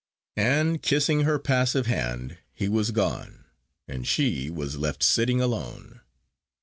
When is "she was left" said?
4.07-5.03